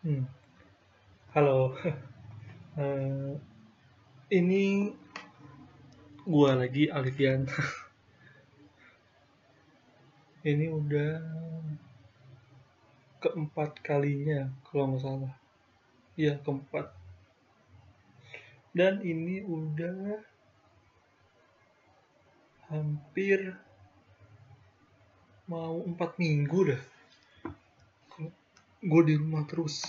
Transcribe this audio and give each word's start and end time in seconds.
Hmm. 0.00 0.24
Halo. 1.36 1.76
Eh, 2.80 3.34
ini 4.32 4.88
gua 6.24 6.56
lagi 6.56 6.88
Alfian. 6.88 7.44
ini 10.50 10.70
udah 10.70 11.20
keempat 13.20 13.84
kalinya 13.84 14.48
kalau 14.64 14.94
nggak 14.94 15.02
salah. 15.04 15.34
Iya 16.16 16.40
keempat. 16.40 16.96
Dan 18.72 19.04
ini 19.04 19.44
udah 19.44 20.24
hampir 22.72 23.52
mau 25.44 25.84
empat 25.84 26.16
minggu 26.16 26.72
dah. 26.72 26.82
Gue 28.80 29.04
di 29.04 29.12
rumah 29.12 29.44
terus. 29.44 29.84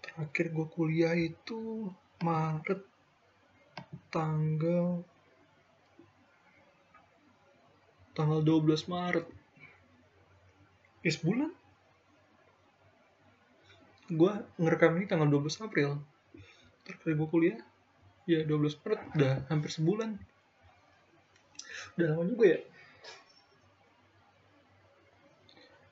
Terakhir 0.00 0.56
gue 0.56 0.66
kuliah 0.72 1.12
itu 1.12 1.92
Maret 2.24 2.80
tanggal 4.08 5.04
tanggal 8.16 8.40
12 8.40 8.88
Maret. 8.88 9.26
Ya 11.04 11.10
sebulan 11.12 11.52
gue 14.12 14.32
ngerekam 14.56 14.96
ini 14.96 15.04
tanggal 15.04 15.28
12 15.28 15.68
April. 15.68 16.00
Terakhir 16.88 17.12
gue 17.20 17.28
kuliah 17.28 17.60
ya 18.24 18.48
12 18.48 18.80
Maret 18.80 19.00
udah 19.12 19.32
hampir 19.52 19.68
sebulan. 19.68 20.16
Udah 22.00 22.06
lama 22.16 22.24
juga 22.24 22.44
ya. 22.48 22.60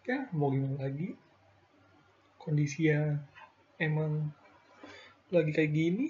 Ya 0.09 0.25
mau 0.33 0.49
gimana 0.49 0.89
lagi 0.89 1.21
kondisinya 2.41 3.21
emang 3.77 4.33
lagi 5.29 5.53
kayak 5.53 5.73
gini. 5.77 6.09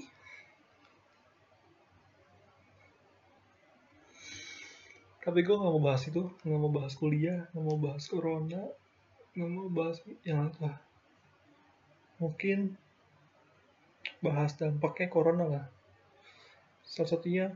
Tapi 5.20 5.45
gue 5.45 5.53
gak 5.53 5.69
mau 5.69 5.83
bahas 5.84 6.08
itu 6.08 6.33
gak 6.41 6.61
mau 6.61 6.73
bahas 6.73 6.97
kuliah 6.97 7.45
gak 7.53 7.61
mau 7.61 7.77
bahas 7.77 8.08
corona 8.08 8.64
gak 9.36 9.51
mau 9.53 9.69
bahas 9.69 10.01
yang 10.25 10.48
lah 10.58 10.81
mungkin 12.17 12.77
bahas 14.20 14.53
dampaknya 14.56 15.08
corona 15.08 15.45
lah. 15.48 15.64
Salah 16.84 17.17
satunya 17.17 17.47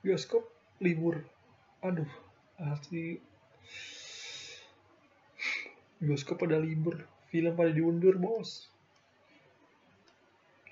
bioskop 0.00 0.48
libur. 0.80 1.20
Aduh 1.84 2.08
asli 2.58 3.20
bioskop 5.98 6.46
pada 6.46 6.58
libur 6.58 7.02
film 7.28 7.52
pada 7.52 7.70
diundur 7.70 8.16
bos. 8.16 8.70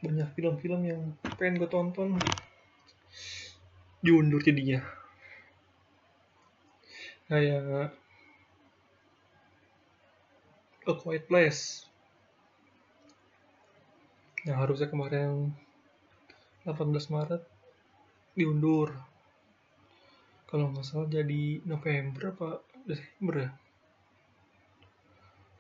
Banyak 0.01 0.33
film-film 0.37 0.81
yang 0.87 1.03
pengen 1.37 1.61
gue 1.61 1.71
tonton. 1.71 2.17
Diundur 4.01 4.41
jadinya. 4.41 4.81
Kayak 7.27 7.97
A 10.87 10.93
Quiet 10.95 11.27
Place. 11.27 11.91
Yang 14.47 14.59
harusnya 14.63 14.89
kemarin 14.89 15.51
18 16.63 16.87
Maret 17.11 17.43
diundur. 18.39 18.95
Kalau 20.47 20.71
nggak 20.71 20.87
salah 20.87 21.11
jadi 21.11 21.59
November 21.67 22.31
apa 22.31 22.63
Desember 22.87 23.35
ya 23.43 23.51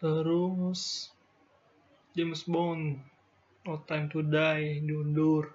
terus 0.07 1.11
James 2.15 2.47
Bond 2.47 3.03
No 3.67 3.83
Time 3.91 4.07
to 4.15 4.23
Die 4.23 4.79
diundur. 4.87 5.51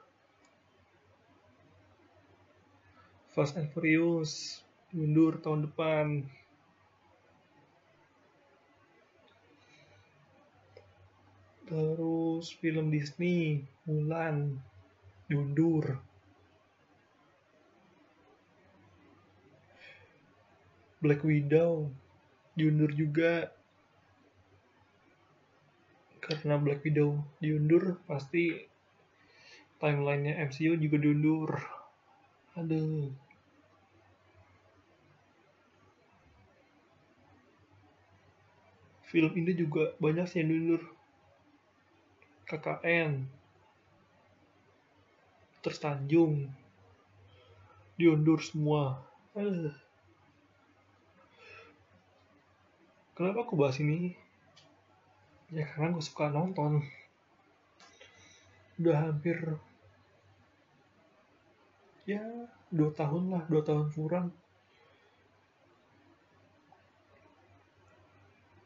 Fast 3.31 3.55
and 3.55 3.71
Furious 3.71 4.59
diundur 4.91 5.39
tahun 5.39 5.71
depan. 5.71 6.27
Terus 11.71 12.51
film 12.59 12.91
Disney 12.91 13.63
Mulan 13.87 14.59
diundur. 15.31 15.95
Black 20.99 21.23
Widow 21.23 21.87
diundur 22.59 22.91
juga 22.91 23.60
karena 26.39 26.57
Black 26.61 26.85
Widow 26.85 27.19
diundur 27.41 27.99
pasti 28.07 28.67
timelinenya 29.81 30.39
MCU 30.47 30.77
juga 30.77 30.97
diundur. 31.01 31.49
Aduh. 32.55 33.11
Film 39.11 39.31
ini 39.35 39.51
juga 39.57 39.91
banyak 39.99 40.25
sih 40.29 40.39
yang 40.39 40.49
diundur. 40.55 40.83
KKN 42.47 43.27
tersanjung 45.61 46.47
diundur 47.99 48.39
semua. 48.39 49.03
Aduh. 49.35 49.75
kenapa 53.21 53.45
aku 53.45 53.53
bahas 53.53 53.77
ini 53.77 54.17
ya 55.51 55.63
karena 55.67 55.91
gue 55.91 56.03
suka 56.03 56.31
nonton. 56.31 56.79
Udah 58.79 58.97
hampir 58.97 59.37
ya 62.07 62.23
dua 62.73 62.89
tahun 62.95 63.29
lah 63.29 63.43
dua 63.51 63.61
tahun 63.61 63.87
kurang. 63.91 64.27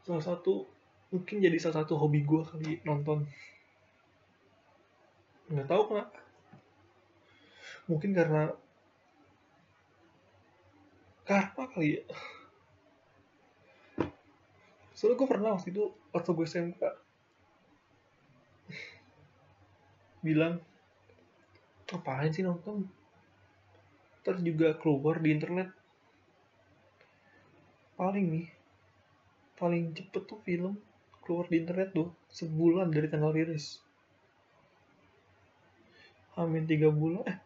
Salah 0.06 0.24
satu 0.24 0.70
mungkin 1.10 1.42
jadi 1.42 1.58
salah 1.58 1.84
satu 1.84 1.98
hobi 1.98 2.22
gue 2.22 2.42
kali 2.46 2.80
nonton. 2.86 3.26
Nggak 5.50 5.68
tahu 5.70 5.84
kenapa 5.90 6.26
mungkin 7.86 8.18
karena 8.18 8.50
karma 11.26 11.64
kali 11.70 12.02
ya 12.02 12.04
soalnya 14.96 15.20
gue 15.20 15.28
pernah 15.28 15.50
waktu 15.60 15.76
itu 15.76 15.92
waktu 16.16 16.30
gue 16.32 16.48
SMK 16.48 16.82
bilang 20.26 20.58
ngapain 21.86 22.34
sih 22.34 22.42
nonton? 22.42 22.90
Terus 24.26 24.42
juga 24.42 24.74
keluar 24.74 25.22
di 25.22 25.30
internet. 25.30 25.70
Paling 27.94 28.26
nih 28.26 28.48
paling 29.56 29.96
cepet 29.96 30.24
tuh 30.28 30.40
film 30.44 30.76
keluar 31.24 31.48
di 31.48 31.64
internet 31.64 31.96
tuh 31.96 32.12
sebulan 32.34 32.90
dari 32.92 33.08
tanggal 33.08 33.32
rilis. 33.32 33.80
Amin 36.36 36.68
tiga 36.68 36.92
bulan 36.92 37.24
eh 37.30 37.40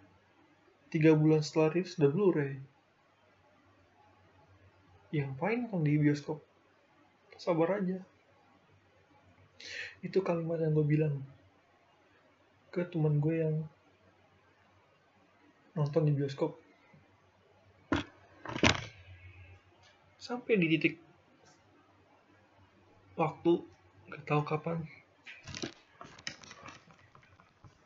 tiga 0.89 1.13
bulan 1.13 1.45
setelah 1.45 1.69
rilis 1.75 1.99
udah 2.01 2.09
Blu-ray. 2.09 2.53
Yang 5.13 5.35
ngapain 5.35 5.59
nonton 5.67 5.85
di 5.85 6.01
bioskop 6.01 6.48
sabar 7.39 7.79
aja. 7.79 8.03
Itu 10.03 10.19
kalimat 10.19 10.59
yang 10.59 10.75
gue 10.75 10.83
bilang 10.83 11.23
ke 12.67 12.83
teman 12.83 13.23
gue 13.23 13.35
yang 13.39 13.55
nonton 15.71 16.03
di 16.03 16.11
bioskop. 16.11 16.59
Sampai 20.19 20.59
di 20.59 20.67
titik 20.67 20.99
waktu 23.15 23.63
gak 24.11 24.23
tahu 24.27 24.41
kapan 24.43 24.77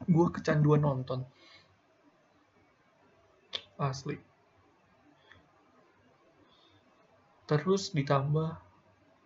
gue 0.09 0.27
kecanduan 0.33 0.81
nonton. 0.81 1.23
Asli. 3.77 4.17
Terus 7.47 7.91
ditambah 7.93 8.62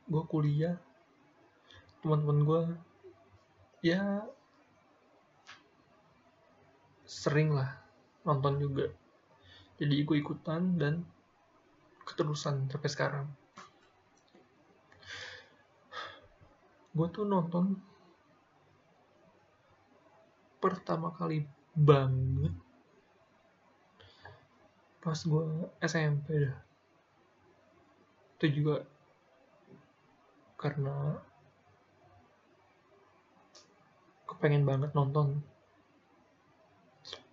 gue 0.08 0.24
kuliah. 0.32 0.76
Teman-teman 2.00 2.40
gue 2.48 2.62
ya 3.84 4.24
sering 7.08 7.56
lah 7.56 7.76
nonton 8.24 8.60
juga. 8.60 8.88
Jadi 9.78 10.04
gue 10.04 10.18
ikutan 10.18 10.76
dan 10.80 11.06
keterusan 12.08 12.72
sampai 12.72 12.90
sekarang. 12.90 13.28
Gue 16.96 17.08
tuh 17.14 17.28
nonton 17.28 17.78
pertama 20.58 21.14
kali 21.14 21.46
banget 21.78 22.52
pas 24.98 25.20
gue 25.24 25.46
SMP 25.80 26.36
dah. 26.44 26.58
Itu 28.36 28.46
juga 28.60 28.84
karena 30.58 31.22
pengen 34.38 34.70
banget 34.70 34.94
nonton. 34.94 35.42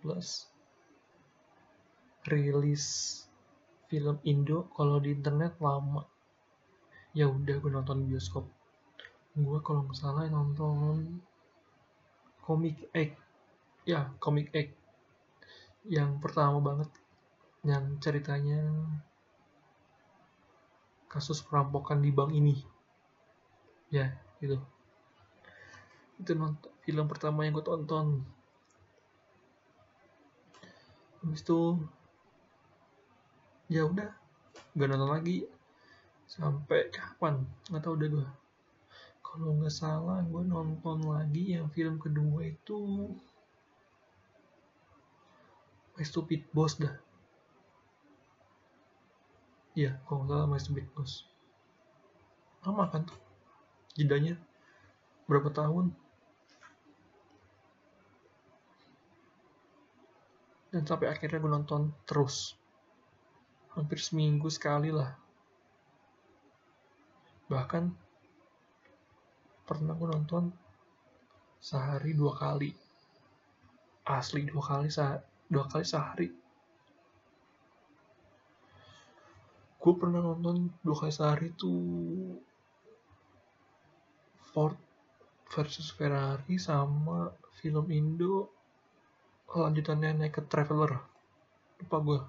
Plus 0.01 0.49
rilis 2.25 2.85
film 3.85 4.17
Indo 4.25 4.65
kalau 4.73 4.97
di 4.97 5.13
internet 5.13 5.57
lama. 5.61 6.01
Ya 7.13 7.29
udah 7.29 7.55
gue 7.61 7.71
nonton 7.71 8.09
bioskop. 8.09 8.49
Gue 9.37 9.59
kalau 9.61 9.85
nggak 9.85 9.97
salah 9.97 10.25
nonton 10.29 11.21
komik 12.45 12.77
Egg 12.93 13.17
ya 13.89 14.13
komik 14.21 14.53
Egg 14.53 14.69
yang 15.89 16.21
pertama 16.21 16.61
banget 16.61 16.93
yang 17.65 17.97
ceritanya 17.97 18.61
kasus 21.09 21.41
perampokan 21.41 22.05
di 22.05 22.13
bank 22.13 22.37
ini 22.37 22.74
ya 23.95 24.07
gitu. 24.43 24.59
Itu 26.19 26.31
nonton 26.35 26.71
film 26.83 27.05
pertama 27.07 27.47
yang 27.47 27.55
gue 27.55 27.63
tonton. 27.63 28.27
Habis 31.23 31.41
itu 31.41 31.59
ya 33.71 33.87
udah 33.87 34.11
gak 34.75 34.87
nonton 34.91 35.11
lagi. 35.15 35.47
Sampai 36.27 36.91
kapan? 36.91 37.47
Nggak 37.71 37.81
tahu 37.85 37.95
udah 37.95 38.09
gue 38.11 38.27
kalau 39.35 39.51
nggak 39.59 39.75
salah 39.75 40.23
gue 40.23 40.47
nonton 40.47 41.11
lagi 41.11 41.59
yang 41.59 41.67
film 41.75 41.99
kedua 41.99 42.47
itu 42.47 43.11
My 45.99 46.07
Stupid 46.07 46.47
Boss 46.55 46.79
dah. 46.79 46.95
Iya, 49.75 49.99
kalau 50.07 50.23
nggak 50.23 50.39
salah 50.39 50.47
My 50.47 50.59
Stupid 50.63 50.87
Boss. 50.95 51.27
Lama 52.63 52.87
kan 52.87 53.03
tuh? 53.03 53.24
Jedanya 53.95 54.35
berapa 55.25 55.47
tahun? 55.49 55.95
Dan 60.75 60.83
sampai 60.83 61.07
akhirnya 61.07 61.39
gue 61.39 61.51
nonton 61.51 61.95
terus. 62.03 62.59
Hampir 63.71 64.03
seminggu 64.03 64.51
sekali 64.51 64.91
lah. 64.91 65.15
Bahkan 67.47 67.83
pernah 69.63 69.95
gue 69.95 70.09
nonton 70.11 70.51
sehari 71.63 72.11
dua 72.11 72.35
kali. 72.35 72.75
Asli 74.05 74.43
dua 74.43 74.61
kali 74.61 74.91
sehari, 74.91 75.23
dua 75.47 75.65
kali 75.71 75.85
sehari 75.87 76.29
gue 79.85 79.93
pernah 80.01 80.17
nonton 80.17 80.65
dua 80.81 80.97
kali 80.97 81.13
sehari 81.13 81.53
tuh 81.53 82.41
Ford 84.55 84.79
versus 85.51 85.91
Ferrari 85.91 86.55
sama 86.55 87.27
film 87.59 87.91
Indo. 87.91 88.47
Lanjutannya 89.51 90.15
Naked 90.15 90.47
Traveler. 90.47 90.95
Lupa 91.83 91.97
gue 91.99 92.19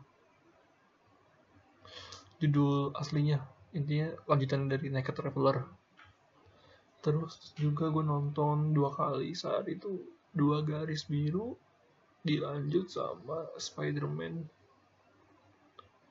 judul 2.43 2.91
aslinya. 2.99 3.47
Intinya 3.79 4.11
lanjutan 4.27 4.67
dari 4.67 4.91
Naked 4.91 5.15
Traveler. 5.15 5.63
Terus 6.99 7.55
juga 7.55 7.95
gue 7.95 8.03
nonton 8.03 8.75
dua 8.75 8.91
kali 8.91 9.31
saat 9.39 9.71
itu. 9.71 10.03
Dua 10.35 10.67
garis 10.67 11.07
biru 11.07 11.55
dilanjut 12.27 12.91
sama 12.91 13.47
Spider-Man 13.55 14.51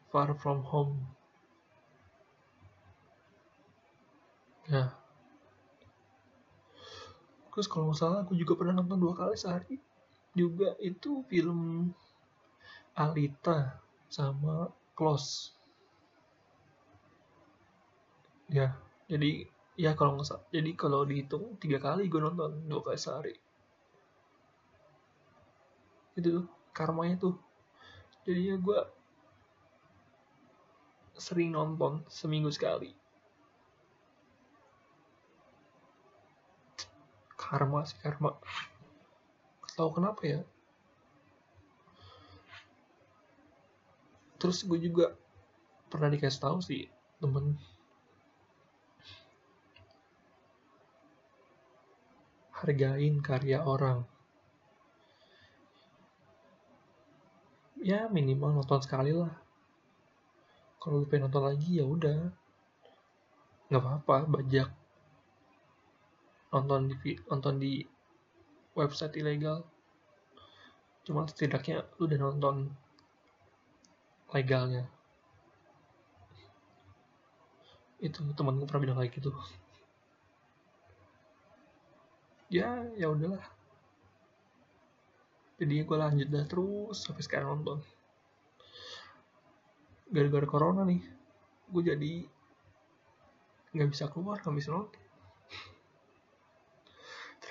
Far 0.10 0.32
From 0.40 0.64
Home. 0.64 0.96
Ya 4.66 5.05
terus 7.56 7.72
kalau 7.72 7.88
nggak 7.88 8.00
salah 8.04 8.20
aku 8.28 8.36
juga 8.36 8.60
pernah 8.60 8.84
nonton 8.84 9.00
dua 9.00 9.16
kali 9.16 9.40
sehari. 9.40 9.80
Juga 10.36 10.76
itu 10.84 11.24
film 11.32 11.88
Alita 13.00 13.80
sama 14.12 14.68
Close. 14.92 15.56
Ya 18.52 18.76
jadi 19.08 19.48
ya 19.80 19.96
kalau 19.96 20.20
nggak 20.20 20.28
salah 20.28 20.44
jadi 20.52 20.72
kalau 20.76 21.08
dihitung 21.08 21.56
tiga 21.64 21.80
kali 21.80 22.12
gue 22.12 22.20
nonton 22.20 22.68
dua 22.68 22.84
kali 22.84 23.00
sehari. 23.00 23.36
Itu 26.20 26.44
tuh 26.44 26.46
karmanya 26.76 27.24
tuh. 27.24 27.40
Jadinya 28.28 28.60
gue 28.60 28.80
sering 31.16 31.56
nonton 31.56 32.04
seminggu 32.12 32.52
sekali 32.52 33.05
karma 37.46 37.86
sih 37.86 37.98
karma. 38.02 38.34
Tahu 39.78 39.90
kenapa 39.94 40.22
ya? 40.26 40.42
Terus 44.42 44.66
gue 44.66 44.80
juga 44.82 45.14
pernah 45.88 46.10
dikasih 46.10 46.42
tahu 46.42 46.58
sih 46.66 46.90
temen. 47.22 47.54
Hargain 52.56 53.16
karya 53.22 53.62
orang. 53.62 54.02
Ya 57.86 58.10
minimal 58.10 58.58
nonton 58.58 58.82
sekali 58.82 59.14
lah. 59.14 59.30
Kalau 60.82 61.02
lu 61.02 61.06
pengen 61.06 61.30
nonton 61.30 61.46
lagi 61.46 61.78
ya 61.78 61.86
udah. 61.86 62.34
Nggak 63.70 63.82
apa-apa 63.82 64.16
bajak 64.30 64.85
nonton 66.56 66.88
di 66.88 67.20
nonton 67.28 67.60
di 67.60 67.84
website 68.80 69.20
ilegal. 69.20 69.68
Cuma 71.04 71.28
setidaknya 71.28 71.84
lu 72.00 72.08
udah 72.08 72.20
nonton 72.24 72.56
legalnya. 74.32 74.88
Itu 78.00 78.24
temanku 78.40 78.64
pernah 78.64 78.82
bilang 78.88 78.98
kayak 79.04 79.12
gitu. 79.20 79.36
Ya 82.48 82.88
ya 82.96 83.12
udahlah. 83.12 83.44
Jadi 85.60 85.76
gue 85.84 85.98
lanjut 86.00 86.28
dah 86.32 86.46
terus 86.48 87.04
sampai 87.04 87.24
sekarang 87.24 87.60
nonton. 87.60 87.84
Gara-gara 90.08 90.48
corona 90.48 90.88
nih 90.88 91.04
gue 91.66 91.82
jadi 91.82 92.14
nggak 93.76 93.90
bisa 93.92 94.08
keluar 94.08 94.40
nggak 94.40 94.56
bisa 94.56 94.72
nonton 94.72 95.05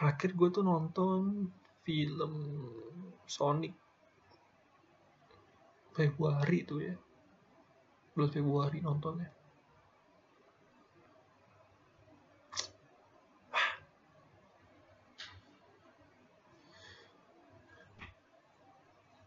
terakhir 0.04 0.36
gue 0.36 0.48
tuh 0.52 0.60
nonton 0.60 1.48
film 1.80 2.34
Sonic. 3.24 3.72
Februari 5.96 6.60
tuh 6.68 6.84
ya. 6.84 6.92
Bulan 8.12 8.28
Februari 8.28 8.84
nontonnya. 8.84 9.32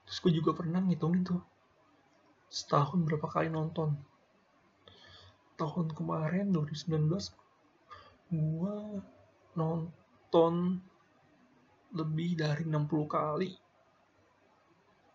Terus 0.05 0.17
gue 0.21 0.33
juga 0.37 0.53
pernah 0.53 0.77
ngitungin 0.85 1.25
tuh. 1.25 1.41
Setahun 2.53 3.01
berapa 3.01 3.25
kali 3.25 3.49
nonton. 3.49 3.97
Tahun 5.57 5.89
kemarin 5.89 6.53
2019 6.53 7.33
gue 8.29 8.75
nonton 9.57 10.05
nonton 10.27 10.83
lebih 11.95 12.35
dari 12.35 12.67
60 12.67 13.07
kali. 13.07 13.55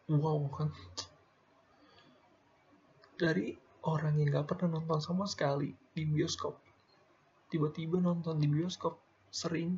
Wow 0.09 0.49
kan. 0.49 0.73
Dari 3.21 3.52
orang 3.85 4.16
yang 4.16 4.33
gak 4.40 4.57
pernah 4.57 4.81
nonton 4.81 5.04
sama 5.04 5.28
sekali 5.28 5.76
di 5.92 6.09
bioskop 6.09 6.57
tiba-tiba 7.52 8.00
nonton 8.00 8.40
di 8.40 8.49
bioskop 8.49 8.97
sering 9.28 9.76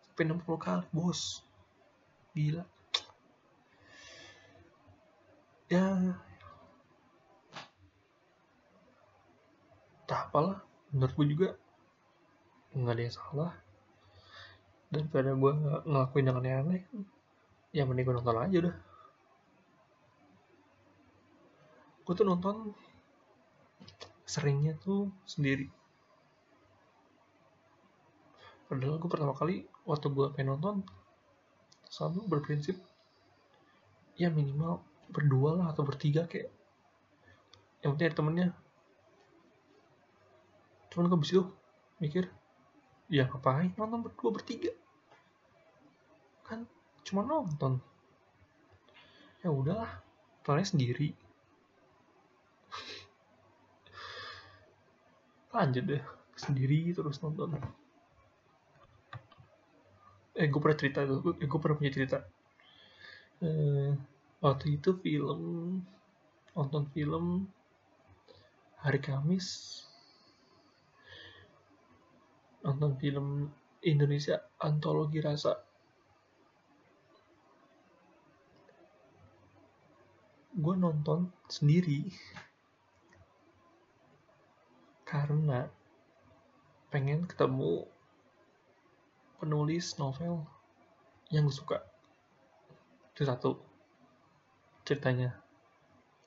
sampai 0.00 0.24
60 0.32 0.56
kali 0.56 0.88
bos. 0.88 1.44
Gila. 2.32 2.64
Ya. 5.68 6.16
Tak 10.08 10.32
apalah 10.32 10.64
menurut 10.88 11.12
gue 11.20 11.26
juga 11.28 11.48
nggak 12.72 12.96
ada 12.96 13.04
yang 13.04 13.12
salah 13.12 13.52
daripada 14.92 15.32
gue 15.32 15.52
ngelakuin 15.88 16.28
yang 16.28 16.36
aneh-aneh 16.36 16.84
ya 17.72 17.88
mending 17.88 18.04
gue 18.04 18.16
nonton 18.20 18.36
aja 18.36 18.56
udah. 18.68 18.76
Gue 22.04 22.12
tuh 22.12 22.28
nonton 22.28 22.76
seringnya 24.28 24.76
tuh 24.76 25.08
sendiri. 25.24 25.72
Padahal 28.68 29.00
gue 29.00 29.08
pertama 29.08 29.32
kali 29.32 29.64
waktu 29.88 30.12
gue 30.12 30.26
pengen 30.36 30.60
nonton 30.60 30.84
selalu 31.88 32.28
berprinsip 32.28 32.76
ya 34.20 34.28
minimal 34.28 34.84
berdua 35.08 35.56
lah 35.56 35.66
atau 35.72 35.88
bertiga 35.88 36.28
kayak. 36.28 36.52
Yang 37.80 37.90
penting 37.96 38.08
ada 38.12 38.16
temennya. 38.20 38.48
Cuman 40.92 41.08
gue 41.08 41.20
bisa 41.24 41.48
mikir 41.96 42.28
ya 43.08 43.24
ngapain 43.24 43.72
nonton 43.80 44.04
berdua 44.04 44.36
bertiga 44.36 44.81
kan 46.52 46.68
cuma 47.08 47.24
nonton. 47.24 47.80
Ya 49.40 49.48
udahlah 49.48 49.88
nontonnya 50.44 50.68
sendiri. 50.68 51.16
Lanjut 55.56 55.84
deh 55.88 56.02
sendiri 56.36 56.92
terus 56.92 57.24
nonton. 57.24 57.56
Eh 60.36 60.48
gue 60.48 60.60
pernah 60.60 60.76
cerita 60.76 61.08
tuh 61.08 61.32
eh, 61.40 61.48
gue 61.48 61.60
pernah 61.60 61.76
punya 61.80 61.92
cerita. 61.92 62.18
Eh, 63.40 63.96
waktu 64.44 64.76
itu 64.76 64.92
film 65.00 65.40
nonton 66.52 66.84
film 66.92 67.48
hari 68.84 69.00
Kamis. 69.00 69.80
Nonton 72.60 73.00
film 73.00 73.48
Indonesia 73.82 74.38
antologi 74.62 75.18
rasa 75.18 75.71
gue 80.52 80.74
nonton 80.76 81.32
sendiri. 81.48 82.12
Karena 85.08 85.68
pengen 86.92 87.24
ketemu 87.24 87.88
penulis 89.40 89.96
novel 89.96 90.44
yang 91.32 91.48
gue 91.48 91.56
suka. 91.56 91.80
Itu 93.16 93.24
satu 93.24 93.50
ceritanya. 94.84 95.40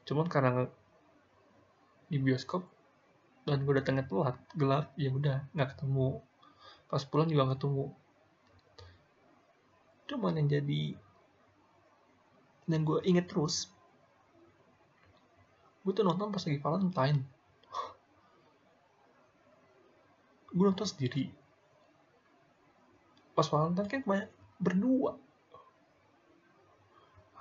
Cuman 0.09 0.25
karena 0.25 0.65
di 2.09 2.17
bioskop 2.17 2.65
dan 3.45 3.61
gue 3.61 3.73
datangnya 3.77 4.09
telat 4.09 4.37
gelap 4.57 4.89
ya 4.97 5.13
udah 5.13 5.45
nggak 5.53 5.77
ketemu. 5.77 6.21
Pas 6.89 7.05
pulang 7.05 7.29
juga 7.29 7.45
nggak 7.45 7.61
ketemu. 7.61 7.85
Cuman 10.05 10.37
yang 10.41 10.49
jadi 10.49 10.83
dan 12.65 12.81
gue 12.81 12.97
inget 13.05 13.29
terus 13.29 13.69
gue 15.85 15.93
tuh 15.93 16.01
nonton 16.01 16.33
pas 16.33 16.41
lagi 16.41 16.57
Valentine. 16.57 17.19
Gue 20.49 20.65
nonton 20.65 20.89
sendiri. 20.89 21.29
Pas 23.37 23.45
Valentine 23.45 23.85
kan 23.85 24.01
banyak 24.01 24.29
berdua. 24.57 25.13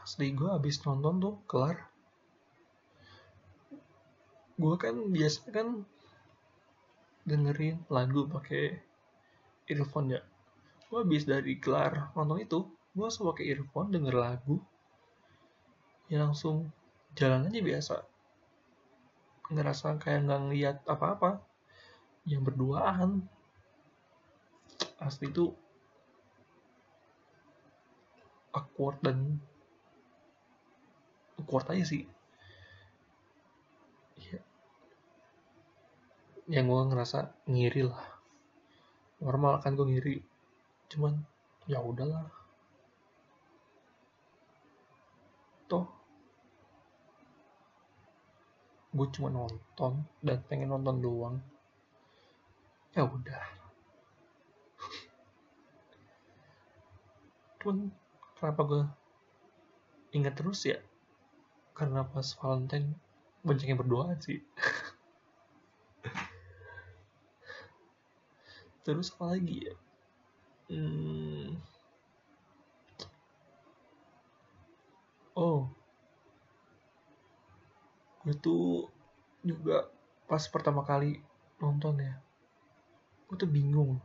Asli 0.05 0.37
gue 0.37 0.53
habis 0.53 0.77
nonton 0.85 1.25
tuh 1.25 1.35
kelar. 1.49 1.89
Gue 4.61 4.77
kan 4.77 4.93
biasa 4.93 5.49
kan 5.49 5.81
dengerin 7.25 7.81
lagu 7.89 8.29
pakai 8.29 8.77
earphone 9.73 10.21
ya. 10.21 10.21
Gue 10.93 11.01
habis 11.01 11.25
dari 11.25 11.57
kelar 11.57 12.13
nonton 12.13 12.45
itu 12.45 12.69
gue 12.93 13.01
langsung 13.09 13.25
pakai 13.33 13.57
earphone 13.57 13.89
denger 13.89 14.13
lagu. 14.13 14.61
Ya 16.13 16.21
langsung 16.21 16.69
jalan 17.17 17.49
aja 17.49 17.65
biasa 17.65 18.14
ngerasa 19.53 20.01
kayak 20.01 20.29
nggak 20.29 20.41
ngeliat 20.49 20.77
apa-apa. 20.89 21.43
Yang 22.25 22.53
berduaan. 22.53 23.29
Asli 25.01 25.29
itu 25.29 25.53
awkward 28.55 29.03
dan 29.05 29.43
awkward 31.37 31.69
aja 31.75 31.85
sih. 31.85 32.07
Ya, 34.17 34.41
yang 36.49 36.71
gue 36.71 36.83
ngerasa 36.89 37.35
ngiri 37.51 37.85
lah. 37.91 38.05
Normal 39.21 39.61
kan 39.61 39.77
gue 39.77 39.85
ngiri. 39.85 40.17
Cuman 40.89 41.21
ya 41.69 41.83
udahlah 41.83 42.44
gue 48.95 49.11
cuma 49.11 49.27
nonton 49.27 50.07
dan 50.23 50.39
pengen 50.47 50.71
nonton 50.71 51.03
doang. 51.03 51.43
Ya 52.95 53.03
udah. 53.03 53.43
Cuman 57.59 57.91
kenapa 58.39 58.63
gue 58.63 58.87
ingat 60.15 60.39
terus 60.39 60.63
ya? 60.63 60.79
Karena 61.75 62.07
pas 62.07 62.39
Valentine 62.39 62.95
banyak 63.43 63.67
yang 63.67 63.83
berdoa 63.83 64.15
sih. 64.23 64.39
Terus 68.87 69.11
apa 69.17 69.33
lagi 69.35 69.65
ya? 69.65 69.75
Hmm. 70.65 71.61
oh 75.35 75.69
gue 78.25 78.35
tuh 78.41 78.89
juga 79.45 79.93
pas 80.25 80.41
pertama 80.49 80.81
kali 80.81 81.21
nonton 81.61 82.01
ya 82.01 82.17
gue 83.29 83.37
tuh 83.37 83.49
bingung 83.49 84.01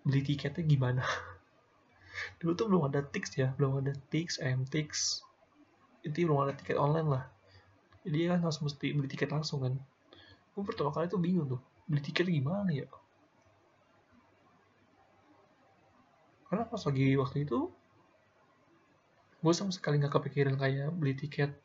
beli 0.00 0.24
tiketnya 0.24 0.64
gimana. 0.64 1.04
Dulu 2.40 2.52
tuh 2.56 2.66
belum 2.68 2.82
ada 2.88 3.04
Tix 3.04 3.36
ya 3.36 3.52
belum 3.56 3.84
ada 3.84 3.92
Tix 4.12 4.40
MTix 4.40 5.20
itu 6.00 6.24
belum 6.24 6.48
ada 6.48 6.56
tiket 6.56 6.80
online 6.80 7.08
lah. 7.08 7.24
Jadi 8.04 8.32
kan 8.32 8.40
harus 8.40 8.60
mesti 8.64 8.96
beli 8.96 9.08
tiket 9.08 9.28
langsung 9.28 9.60
kan. 9.60 9.76
Gue 10.56 10.64
pertama 10.64 10.92
kali 10.92 11.08
tuh 11.08 11.20
bingung 11.20 11.48
tuh 11.48 11.60
beli 11.84 12.00
tiket 12.00 12.28
gimana 12.28 12.72
ya? 12.72 12.88
Karena 16.48 16.64
pas 16.66 16.82
lagi 16.82 17.14
waktu 17.14 17.46
itu 17.46 17.70
gue 19.40 19.52
sama 19.56 19.72
sekali 19.72 19.96
nggak 19.96 20.12
kepikiran 20.12 20.56
kayak 20.60 20.92
beli 20.92 21.16
tiket 21.16 21.56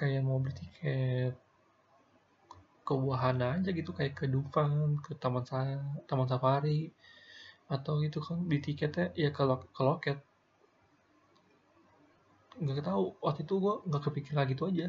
kayak 0.00 0.24
mau 0.24 0.40
beli 0.40 0.56
tiket 0.56 1.36
ke 2.86 2.92
wahana 2.96 3.60
aja 3.60 3.70
gitu 3.70 3.92
kayak 3.92 4.16
ke 4.16 4.24
Dufan, 4.24 4.96
ke 5.04 5.12
Taman 5.20 5.44
Sa 5.44 5.60
Taman 6.08 6.24
Safari 6.24 6.88
atau 7.68 8.00
gitu 8.00 8.18
kan 8.24 8.40
beli 8.48 8.64
tiketnya 8.64 9.12
ya 9.12 9.28
kalau 9.30 9.60
ke 9.60 9.82
loket. 9.84 10.18
Nggak 12.56 12.88
tahu 12.88 13.14
waktu 13.20 13.44
itu 13.44 13.54
gue 13.60 13.74
nggak 13.86 14.02
kepikir 14.08 14.34
lagi 14.34 14.56
gitu 14.56 14.64
aja. 14.72 14.88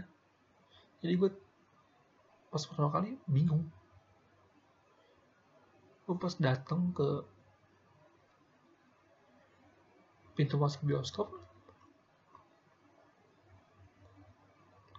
Jadi 1.04 1.14
gue 1.20 1.30
pas 2.48 2.64
pertama 2.64 2.90
kali 2.96 3.20
bingung. 3.28 3.68
Gue 6.08 6.16
pas 6.16 6.34
datang 6.40 6.96
ke 6.96 7.08
pintu 10.40 10.56
masuk 10.56 10.88
bioskop 10.88 11.41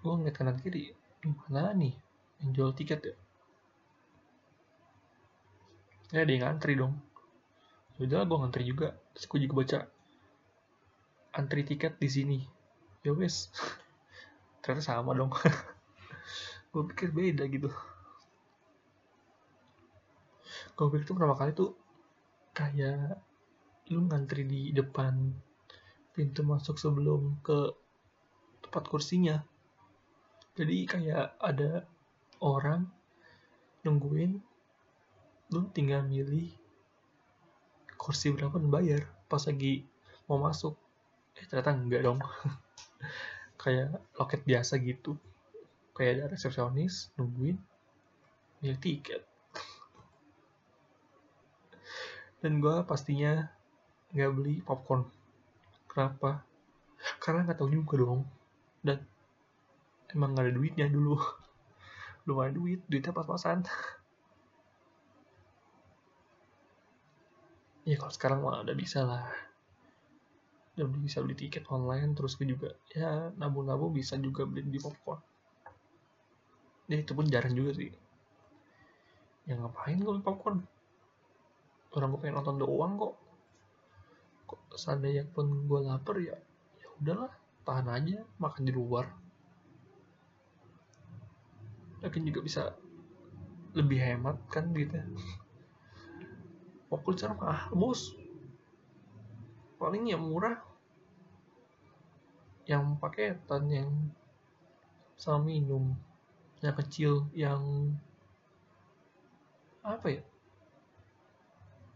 gue 0.03 0.13
ngeliat 0.19 0.35
kanan 0.35 0.59
kiri 0.59 0.91
mana 1.31 1.71
nih? 1.79 1.95
Yang 2.43 2.51
jual 2.59 2.71
tiket 2.75 3.01
ya? 3.07 3.15
Ya 6.11 6.27
dia 6.27 6.43
ngantri 6.43 6.75
dong. 6.75 6.99
Yaudah 8.03 8.27
gue 8.27 8.39
ngantri 8.43 8.63
juga. 8.67 8.99
Terus 9.15 9.27
gue 9.31 9.39
juga 9.47 9.55
baca 9.63 9.79
antri 11.39 11.63
tiket 11.63 12.03
di 12.03 12.09
sini. 12.11 12.39
Ya 13.07 13.15
wes. 13.15 13.55
Ternyata 14.67 14.83
sama 14.83 15.15
dong. 15.15 15.31
Gue 16.73 16.89
pikir 16.89 17.13
beda 17.13 17.45
gitu. 17.53 17.69
Gue 20.73 20.87
pikir 20.89 21.05
tuh 21.05 21.15
pertama 21.21 21.37
kali 21.37 21.53
tuh 21.53 21.77
kayak 22.57 23.21
lu 23.93 24.09
ngantri 24.09 24.49
di 24.49 24.73
depan 24.73 25.37
pintu 26.17 26.41
masuk 26.45 26.81
sebelum 26.81 27.41
ke 27.45 27.77
tempat 28.65 28.85
kursinya 28.89 29.45
jadi 30.53 30.77
kayak 30.85 31.27
ada 31.41 31.89
orang 32.45 32.85
nungguin 33.89 34.37
lu 35.53 35.61
tinggal 35.73 36.05
milih 36.05 36.53
kursi 37.97 38.37
berapa 38.37 38.61
dan 38.61 38.69
bayar 38.69 39.03
pas 39.33 39.49
lagi 39.49 39.89
mau 40.29 40.37
masuk. 40.37 40.77
Eh 41.39 41.45
ternyata 41.49 41.73
enggak 41.73 42.05
dong. 42.05 42.21
Kayak 43.63 44.03
loket 44.19 44.43
biasa 44.43 44.77
gitu. 44.83 45.17
Kayak 45.97 46.13
ada 46.19 46.25
resepsionis 46.35 47.15
nungguin 47.17 47.57
milih 48.61 48.79
tiket. 48.83 49.23
Dan 52.43 52.59
gue 52.59 52.77
pastinya 52.85 53.49
nggak 54.13 54.31
beli 54.35 54.55
popcorn. 54.67 55.07
Kenapa? 55.87 56.43
Karena 57.23 57.47
nggak 57.47 57.59
tahu 57.61 57.71
juga 57.71 57.95
dong. 58.03 58.27
Dan 58.83 58.99
emang 60.13 60.37
gak 60.37 60.49
ada 60.49 60.55
duitnya 60.55 60.87
dulu. 60.89 61.17
Belum 62.25 62.39
ada 62.39 62.53
duit 62.55 62.81
duitnya 62.87 63.13
pas-pasan. 63.13 63.67
Ya 67.83 67.99
kalau 67.99 68.13
sekarang 68.15 68.39
mah 68.47 68.63
udah 68.63 68.77
bisa 68.79 69.03
lah. 69.03 69.27
Udah 70.79 70.87
bisa 71.03 71.19
beli 71.21 71.35
tiket 71.35 71.67
online 71.69 72.15
terus 72.15 72.39
gue 72.39 72.47
juga 72.47 72.73
ya 72.95 73.35
nabung-nabung 73.35 73.91
bisa 73.91 74.15
juga 74.17 74.47
beli 74.47 74.71
di 74.71 74.79
popcorn. 74.79 75.19
Ya 76.87 77.03
itu 77.03 77.13
pun 77.13 77.27
jarang 77.27 77.59
juga 77.59 77.75
sih. 77.75 77.91
Yang 79.51 79.59
ngapain 79.67 79.99
gue 79.99 80.13
beli 80.15 80.25
popcorn? 80.25 80.59
Orang 81.93 82.15
gue 82.15 82.21
pengen 82.23 82.39
nonton 82.39 82.57
doang 82.63 82.95
kok. 82.97 83.15
Seandainya 84.79 85.27
pun 85.29 85.69
gue 85.69 85.81
lapar 85.85 86.17
ya 86.23 86.39
ya 86.81 86.89
udahlah 87.03 87.33
tahan 87.63 87.89
aja 87.93 88.19
makan 88.39 88.63
di 88.67 88.73
luar 88.75 89.22
mungkin 92.03 92.27
juga 92.27 92.41
bisa 92.43 92.63
lebih 93.73 94.03
hemat 94.03 94.37
kan 94.51 94.69
gitu. 94.75 94.99
Ya 94.99 95.07
Pokoknya 96.91 97.33
ah 97.41 97.73
bos. 97.73 98.13
Paling 99.81 100.13
yang 100.13 100.21
murah 100.21 100.61
yang 102.69 103.01
paketan 103.01 103.65
yang 103.73 103.91
sama 105.17 105.49
minum. 105.49 105.97
Yang 106.61 106.77
kecil 106.85 107.13
yang 107.33 107.95
apa 109.81 110.21
ya? 110.21 110.23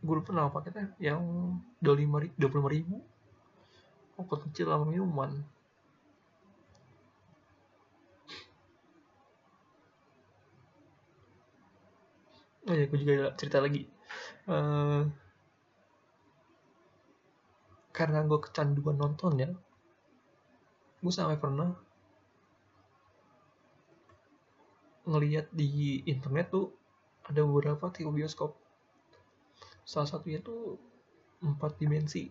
Gue 0.00 0.14
lupa 0.16 0.48
paketnya. 0.48 0.96
Yang 0.96 1.20
dua 1.82 1.94
lima 1.98 2.25
puluh 2.25 2.72
ribu. 2.72 3.04
Pokok 4.16 4.48
kecil 4.48 4.72
sama 4.72 4.88
minuman 4.88 5.44
oh 12.66 12.75
ya 12.75 12.85
gue 12.87 12.99
juga 12.99 13.32
cerita 13.38 13.58
lagi. 13.62 13.87
Uh, 14.46 15.06
karena 17.90 18.23
gue 18.28 18.38
kecanduan 18.38 19.00
nonton 19.00 19.32
ya 19.40 19.50
gue 21.00 21.12
sampai 21.12 21.40
pernah 21.40 21.73
ngeliat 25.06 25.49
di 25.54 26.02
internet 26.04 26.50
tuh 26.50 26.75
ada 27.26 27.40
beberapa 27.46 27.88
tipe 27.94 28.11
bioskop. 28.11 28.58
Salah 29.87 30.11
satunya 30.11 30.42
tuh 30.42 30.78
empat 31.40 31.78
dimensi. 31.78 32.26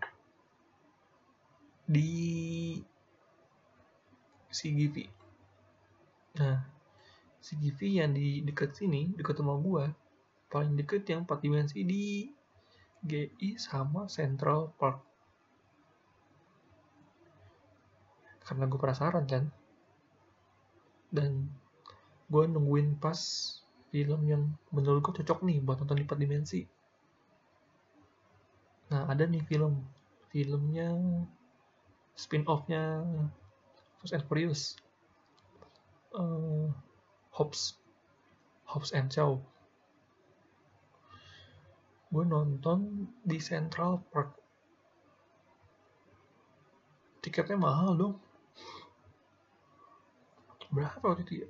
Di 1.85 2.11
CGV 4.55 4.95
nah 6.35 6.63
CGV 7.43 7.79
yang 7.99 8.11
di 8.15 8.39
dekat 8.43 8.71
sini 8.75 9.11
dekat 9.19 9.43
rumah 9.43 9.59
gua 9.59 9.85
paling 10.55 10.79
deket 10.79 11.03
yang 11.11 11.27
empat 11.27 11.43
dimensi 11.43 11.83
di 11.83 12.31
GI 13.03 13.59
sama 13.59 14.07
Central 14.07 14.71
Park. 14.79 15.03
Karena 18.39 18.63
gue 18.63 18.79
penasaran 18.79 19.27
kan 19.27 19.51
dan 21.11 21.51
gue 22.31 22.43
nungguin 22.47 22.95
pas 23.03 23.19
film 23.91 24.23
yang 24.31 24.55
menurut 24.71 25.03
gue 25.03 25.19
cocok 25.19 25.43
nih 25.43 25.59
buat 25.59 25.83
nonton 25.83 25.99
di 25.99 26.07
empat 26.07 26.19
dimensi. 26.23 26.63
Nah 28.95 29.11
ada 29.11 29.27
nih 29.27 29.43
film. 29.43 29.83
Filmnya 30.31 30.95
spin 32.15 32.47
offnya 32.47 33.03
Fast 33.99 34.15
and 34.15 34.23
Furious. 34.23 34.79
Uh, 36.15 36.71
Hobbs. 37.35 37.75
Hobbs 38.63 38.95
and 38.95 39.11
Shaw 39.11 39.35
gue 42.13 42.23
nonton 42.23 43.09
di 43.25 43.41
Central 43.41 43.97
Park. 44.13 44.37
Tiketnya 47.25 47.57
mahal 47.57 47.97
dong. 47.97 48.15
Berapa 50.69 51.01
waktu 51.01 51.25
itu 51.25 51.33
ya? 51.45 51.49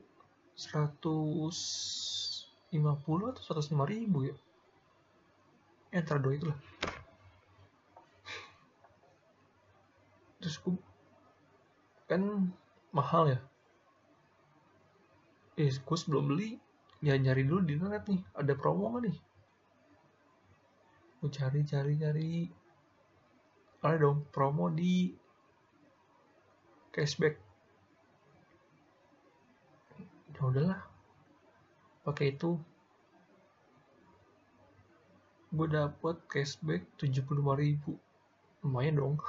150 0.56 3.36
atau 3.36 3.44
105 3.44 3.84
ribu 3.84 4.32
ya? 4.32 4.36
Eh, 5.92 6.00
antara 6.00 6.24
dua 6.24 6.40
itulah. 6.40 6.60
Terus 10.40 10.56
gue 10.64 10.76
kan 12.08 12.24
mahal 12.96 13.36
ya? 13.36 13.40
Eh 15.60 15.72
gue 15.72 15.98
sebelum 16.00 16.32
beli 16.32 16.56
ya 17.04 17.20
nyari 17.20 17.44
dulu 17.44 17.68
di 17.68 17.76
internet 17.76 18.08
nih. 18.08 18.24
Ada 18.40 18.56
promo 18.56 18.96
gak 18.96 19.12
nih 19.12 19.25
gue 21.26 21.34
cari 21.34 21.66
cari. 21.66 21.94
Cari 21.98 22.30
ada 23.82 23.98
dong 23.98 24.30
promo 24.30 24.70
di 24.70 25.10
cashback. 26.94 27.42
Ya 30.38 30.42
udahlah 30.46 30.86
pakai 32.06 32.38
itu. 32.38 32.62
Gue 35.50 35.66
dapet 35.66 36.22
cashback 36.30 36.86
75 37.02 37.34
ribu. 37.58 37.98
Lumayan 38.62 39.02
dong. 39.02 39.18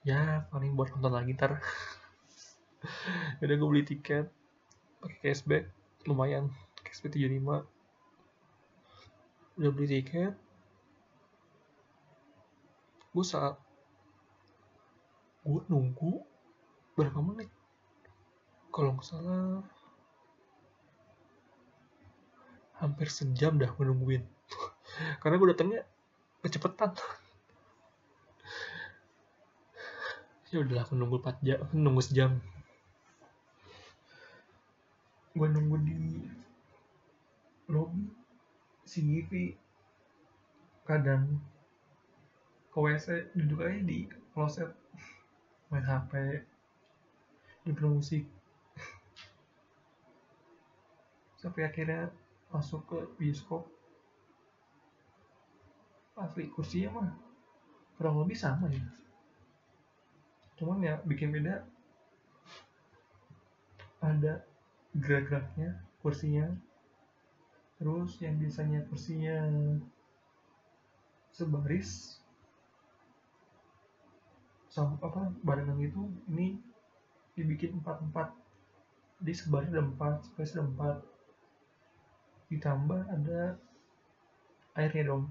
Ya 0.00 0.48
paling 0.48 0.80
buat 0.80 0.96
nonton 0.96 1.12
lagi 1.12 1.36
ntar. 1.36 1.60
Udah 3.44 3.52
gue 3.56 3.68
beli 3.68 3.84
tiket 3.84 4.32
pakai 5.00 5.20
cashback. 5.20 5.64
Lumayan 6.08 6.48
cashback 6.80 7.16
75 7.16 7.68
udah 9.60 9.76
beli 9.76 10.00
tiket 10.00 10.32
gue 13.10 13.24
saat 13.26 13.58
gue 15.42 15.62
nunggu 15.66 16.22
berapa 16.94 17.18
menit? 17.24 17.50
Kalau 18.70 18.94
nggak 18.94 19.06
salah 19.06 19.66
hampir 22.80 23.12
sejam 23.12 23.60
dah 23.60 23.68
menungguin 23.76 24.24
karena 25.20 25.36
gue 25.36 25.48
datangnya 25.52 25.84
kecepatan 26.40 26.96
ya 30.50 30.64
udahlah 30.64 30.82
aku 30.82 30.98
nunggu 30.98 31.22
4 31.22 31.46
jam 31.46 31.60
nunggu 31.70 32.02
sejam. 32.02 32.42
Gue 35.30 35.46
nunggu 35.46 35.76
di 35.86 36.26
lobby 37.70 38.10
CGV 38.82 39.54
kadang 40.82 41.38
ke 42.70 42.78
WC 42.78 43.34
duduk 43.34 43.66
aja 43.66 43.80
di 43.82 44.06
kloset. 44.32 44.70
Main 45.70 45.86
HP 45.86 46.42
di 47.66 47.72
musik 47.86 48.24
sampai 51.40 51.64
akhirnya 51.64 52.12
masuk 52.52 52.84
ke 52.84 52.98
bioskop. 53.16 53.64
Asli 56.20 56.52
kursinya 56.52 57.00
mah 57.00 57.10
kurang 57.96 58.20
lebih 58.20 58.36
sama 58.36 58.68
ya. 58.68 58.84
Cuman 60.60 60.84
ya 60.84 61.00
bikin 61.08 61.32
beda. 61.32 61.64
Ada 64.04 64.44
gerak-geraknya 64.92 65.80
kursinya. 66.04 66.52
Terus 67.80 68.20
yang 68.20 68.36
biasanya 68.36 68.84
kursinya 68.92 69.48
sebaris 71.32 72.19
sama 74.70 74.94
apa 75.02 75.34
barengan 75.42 75.74
itu 75.82 75.98
ini 76.30 76.54
dibikin 77.34 77.82
empat 77.82 77.98
empat 78.06 78.28
di 79.20 79.34
sebaris 79.34 79.68
ada 79.68 79.82
empat 79.82 80.22
ada 80.38 80.60
empat. 80.62 80.96
Ditambah 82.50 83.00
ada 83.10 83.40
airnya 84.78 85.04
dong. 85.10 85.24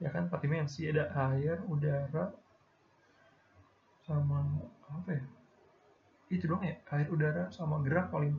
Ya 0.00 0.08
kan 0.08 0.32
empat 0.32 0.40
dimensi. 0.40 0.88
Ada 0.88 1.12
air 1.30 1.60
udara 1.68 2.32
sama 4.02 4.42
apa 4.88 5.10
ya? 5.12 5.24
Itu 6.32 6.48
dong 6.48 6.64
ya 6.64 6.80
air 6.88 7.08
udara 7.12 7.52
sama 7.52 7.84
gerak 7.84 8.08
paling. 8.08 8.32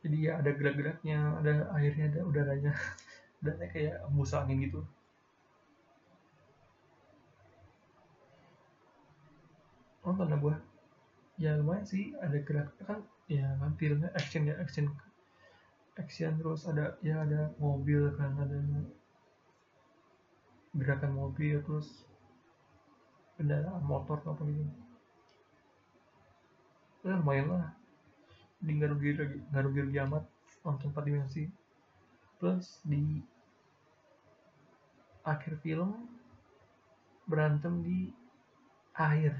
Jadi 0.00 0.30
ya 0.30 0.40
ada 0.40 0.50
gerak-geraknya 0.56 1.18
ada 1.44 1.52
airnya 1.76 2.08
ada 2.08 2.20
udaranya. 2.24 2.72
Dan 3.44 3.54
kayak 3.70 4.02
embus 4.10 4.34
angin 4.34 4.66
gitu 4.66 4.82
nonton 10.08 10.32
lah 10.32 10.40
gue 10.40 10.56
ya 11.36 11.60
lumayan 11.60 11.84
sih. 11.84 12.16
Ada 12.16 12.40
gerak 12.40 12.72
kan 12.88 13.04
ya 13.28 13.44
kan 13.60 13.76
filmnya 13.76 14.08
action 14.16 14.48
ya 14.48 14.56
action. 14.56 14.88
Action 16.00 16.40
terus 16.40 16.64
ada 16.64 16.96
ya 17.04 17.20
ada 17.28 17.52
mobil 17.60 18.08
kan 18.16 18.32
ada 18.40 18.56
gerakan 20.72 21.12
mobil 21.12 21.60
terus 21.60 22.08
kendaraan 23.36 23.84
motor 23.84 24.24
apa 24.24 24.40
gitu. 24.48 24.64
Ya 27.04 27.20
lumayan 27.20 27.52
lah. 27.52 27.68
Di 28.64 28.72
nggak 28.72 28.90
rugi 28.96 29.10
nggak 29.52 29.62
rugi 29.68 29.80
rugi 29.92 29.98
amat 30.08 30.24
nonton 30.64 30.88
empat 30.88 31.04
dimensi. 31.04 31.44
Plus 32.40 32.80
di 32.86 33.20
akhir 35.28 35.60
film 35.60 36.08
berantem 37.28 37.84
di 37.84 38.08
air 38.96 39.36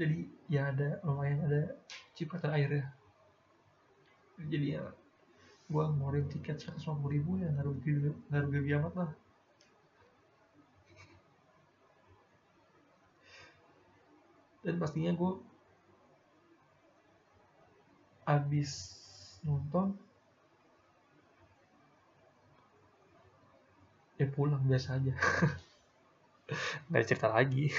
jadi 0.00 0.16
ya 0.48 0.72
ada 0.72 0.96
lumayan 1.04 1.44
ada 1.44 1.76
cipratan 2.16 2.56
airnya 2.56 2.88
jadi 4.48 4.80
ya 4.80 4.84
gue 5.70 5.84
ngeluarin 5.86 6.26
tiket 6.26 6.58
150 6.58 7.14
ribu 7.14 7.38
ya 7.38 7.46
nggak 7.52 7.66
rugi 7.68 7.90
nggak 8.32 8.42
rugi 8.42 8.74
amat 8.74 8.94
lah. 8.98 9.10
Dan 14.60 14.76
pastinya 14.76 15.14
gue 15.14 15.32
habis 18.26 18.70
nonton 19.46 19.96
ya 24.20 24.26
pulang 24.28 24.60
biasa 24.68 25.00
aja. 25.00 25.14
Nggak 26.90 27.04
cerita 27.08 27.30
lagi 27.32 27.72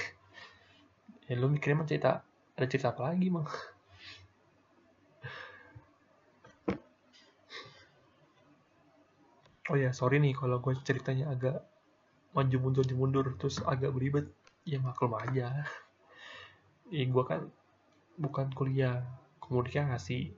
ya 1.26 1.34
lu 1.38 1.46
mikirnya 1.50 1.82
mah 1.82 1.88
cerita 1.88 2.10
ada 2.58 2.66
cerita 2.66 2.90
apa 2.94 3.12
lagi 3.12 3.28
mah 3.30 3.46
oh 9.70 9.76
ya 9.78 9.94
sorry 9.94 10.18
nih 10.18 10.34
kalau 10.34 10.58
gue 10.58 10.74
ceritanya 10.82 11.32
agak 11.32 11.62
maju 12.32 12.56
mundur 12.58 12.84
mundur 12.96 13.26
terus 13.36 13.60
agak 13.64 13.92
beribet 13.92 14.28
ya 14.68 14.78
maklum 14.82 15.16
aja. 15.16 15.64
Ya 16.92 17.04
gue 17.08 17.24
kan 17.24 17.48
bukan 18.20 18.52
kuliah 18.52 19.00
komunikasi 19.40 20.36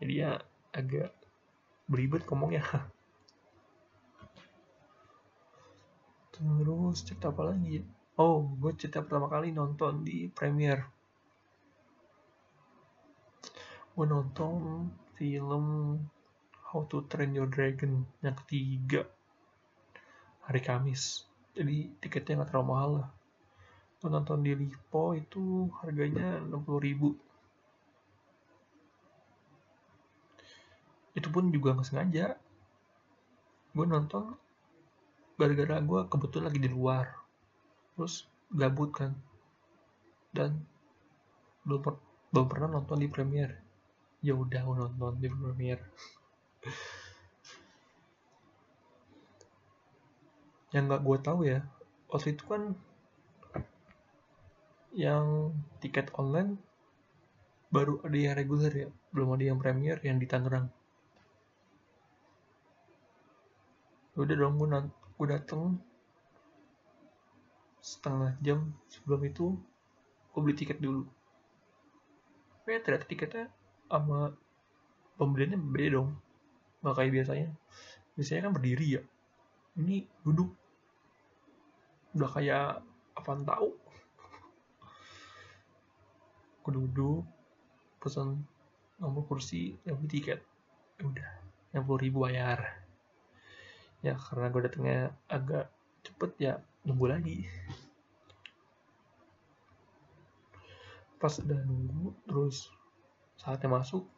jadi 0.00 0.12
ya 0.14 0.30
agak 0.72 1.12
beribet 1.84 2.24
ngomongnya. 2.24 2.64
Terus 6.32 7.04
cerita 7.04 7.28
apa 7.28 7.52
lagi 7.52 7.84
oh 8.18 8.50
gue 8.58 8.74
cerita 8.74 9.06
pertama 9.06 9.30
kali 9.30 9.54
nonton 9.54 10.02
di 10.02 10.26
premiere. 10.26 10.82
Gue 13.94 14.06
nonton 14.06 14.86
film 15.14 15.98
How 16.70 16.82
to 16.90 17.06
Train 17.06 17.34
Your 17.34 17.46
Dragon 17.46 18.02
yang 18.22 18.34
ketiga 18.42 19.06
hari 20.42 20.60
Kamis. 20.62 21.30
Jadi 21.54 21.94
tiketnya 22.02 22.42
nggak 22.42 22.50
terlalu 22.50 22.66
mahal 22.66 22.90
lah. 23.02 23.08
Gue 24.02 24.10
nonton 24.10 24.42
di 24.42 24.54
Lipo 24.54 25.14
itu 25.14 25.70
harganya 25.82 26.42
60 26.42 26.86
ribu. 26.86 27.14
Itu 31.14 31.30
pun 31.30 31.50
juga 31.54 31.74
nggak 31.74 31.86
sengaja. 31.86 32.34
Gue 33.74 33.86
nonton 33.86 34.34
gara-gara 35.38 35.78
gue 35.78 36.00
kebetulan 36.10 36.50
lagi 36.50 36.58
di 36.58 36.70
luar 36.70 37.17
terus 37.98 38.30
gabut 38.54 38.94
kan. 38.94 39.18
Dan 40.30 40.62
belum 41.66 41.82
per 41.82 41.98
belum 42.30 42.46
pernah 42.46 42.78
nonton 42.78 43.02
di 43.02 43.10
premiere 43.10 43.66
ya 44.20 44.36
udah 44.36 44.62
nonton 44.66 45.16
di 45.16 45.28
premiere 45.30 45.80
yang 50.76 50.84
nggak 50.90 51.00
gue 51.00 51.18
tahu 51.24 51.48
ya 51.48 51.64
waktu 52.12 52.36
itu 52.36 52.44
kan 52.44 52.76
yang 54.92 55.54
tiket 55.80 56.10
online 56.16 56.58
baru 57.68 58.00
ada 58.04 58.16
yang 58.16 58.34
reguler 58.36 58.72
ya 58.72 58.88
belum 59.12 59.36
ada 59.36 59.44
yang 59.44 59.60
premier 59.60 60.00
yang 60.00 60.16
di 60.16 60.24
Tangerang. 60.24 60.72
Udah 64.16 64.34
dong 64.34 64.56
gue 64.56 64.68
gue 64.88 65.26
dateng 65.28 65.76
setengah 67.88 68.36
jam 68.44 68.76
sebelum 68.92 69.24
itu 69.24 69.56
gue 70.32 70.40
beli 70.44 70.52
tiket 70.52 70.76
dulu. 70.76 71.08
Eh 72.68 72.84
ternyata 72.84 73.08
tiketnya 73.08 73.48
sama 73.88 74.36
pembeliannya 75.16 75.56
beda 75.56 75.88
dong. 75.96 76.10
Nggak 76.84 76.94
kayak 77.00 77.12
biasanya. 77.16 77.48
Biasanya 78.12 78.40
kan 78.44 78.52
berdiri 78.52 78.86
ya. 79.00 79.02
Ini 79.80 80.04
duduk. 80.20 80.52
Udah 82.12 82.28
kayak 82.28 82.84
apa 83.16 83.30
tahu. 83.48 83.70
Gue 86.60 86.72
duduk 86.76 87.24
pesan 88.04 88.44
nomor 89.00 89.24
kursi 89.24 89.80
yang 89.88 89.96
beli 89.96 90.20
tiket. 90.20 90.44
Ya 91.00 91.08
udah 91.08 91.30
yang 91.72 91.88
puluh 91.88 92.04
ribu 92.04 92.28
bayar. 92.28 92.84
Ya 94.04 94.14
karena 94.14 94.52
gue 94.52 94.60
datangnya 94.68 95.00
agak 95.26 95.72
cepet 96.04 96.30
ya 96.36 96.54
nunggu 96.88 97.06
lagi. 97.06 97.38
Pas 101.20 101.36
udah 101.36 101.60
nunggu 101.68 102.16
terus 102.24 102.72
saatnya 103.36 103.68
masuk. 103.68 104.08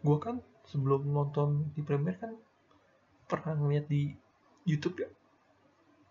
Gue 0.00 0.18
kan 0.22 0.38
sebelum 0.70 1.10
nonton 1.10 1.74
di 1.74 1.82
Premiere 1.82 2.22
kan 2.22 2.32
pernah 3.26 3.58
ngeliat 3.58 3.90
di 3.90 4.14
YouTube 4.62 5.02
ya. 5.02 5.10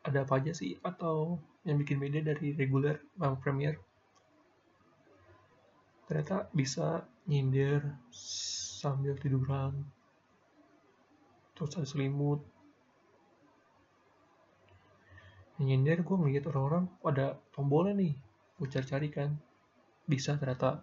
Ada 0.03 0.27
apa 0.27 0.43
aja 0.43 0.51
sih? 0.51 0.75
Atau 0.83 1.39
yang 1.63 1.79
bikin 1.79 2.01
beda 2.01 2.35
dari 2.35 2.51
reguler 2.57 2.99
sama 3.15 3.39
Premiere 3.39 3.79
ternyata 6.11 6.51
bisa 6.51 7.07
nyindir 7.23 7.79
sambil 8.11 9.15
tiduran 9.15 9.71
terus 11.55 11.71
ada 11.79 11.87
selimut 11.87 12.43
nyender 15.61 16.01
gue 16.01 16.15
ngeliat 16.17 16.49
orang-orang 16.49 16.89
ada 17.05 17.37
tombolnya 17.53 17.93
nih 17.93 18.13
gue 18.57 18.67
cari-cari 18.69 19.09
kan. 19.13 19.29
Bisa 20.09 20.37
ternyata. 20.37 20.81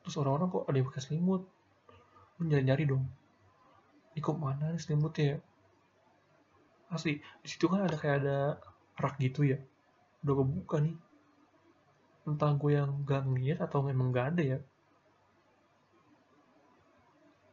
Terus 0.00 0.16
orang-orang 0.16 0.48
kok 0.48 0.64
ada 0.64 0.76
yang 0.80 0.88
pakai 0.88 1.02
selimut? 1.04 1.42
Gue 2.40 2.44
nyari-nyari 2.48 2.84
dong. 2.88 3.04
Ini 4.16 4.20
kok 4.24 4.36
mana 4.40 4.72
nih 4.72 4.80
selimutnya? 4.80 5.26
Ya 5.36 5.38
asli 6.90 7.22
di 7.22 7.48
situ 7.48 7.70
kan 7.70 7.86
ada 7.86 7.94
kayak 7.94 8.16
ada 8.26 8.38
rak 8.98 9.16
gitu 9.22 9.46
ya. 9.46 9.58
Udah 10.26 10.32
gue 10.42 10.46
buka 10.46 10.76
nih. 10.82 10.98
Entah 12.26 12.52
gue 12.58 12.70
yang 12.74 13.06
gak 13.06 13.24
ngeliat 13.24 13.58
atau 13.62 13.80
memang 13.80 14.10
gak 14.10 14.36
ada 14.36 14.42
ya. 14.42 14.58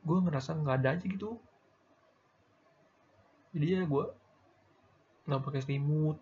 Gue 0.04 0.18
ngerasa 0.24 0.58
nggak 0.58 0.78
ada 0.84 0.90
aja 0.98 1.06
gitu. 1.06 1.38
Jadi 3.54 3.66
ya 3.78 3.82
gue 3.86 4.06
nggak 5.28 5.44
pakai 5.44 5.62
selimut? 5.62 6.18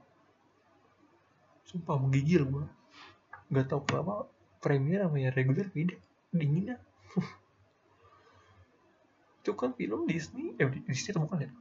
Sumpah 1.66 1.98
menggigil 2.02 2.44
gue 2.46 2.66
nggak 3.46 3.70
tahu 3.70 3.82
kenapa 3.86 4.26
premier 4.58 5.06
sama 5.06 5.22
yang 5.22 5.34
reguler 5.38 5.70
beda 5.70 5.94
dingin 6.34 6.74
ya 6.74 6.78
itu 9.46 9.54
kan 9.54 9.78
film 9.78 10.10
Disney 10.10 10.58
eh 10.58 10.66
Disney 10.90 11.14
atau 11.14 11.22
bukan 11.30 11.46
ya? 11.46 11.52